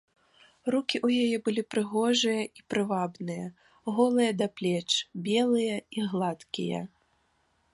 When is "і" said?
2.61-2.65, 5.99-6.07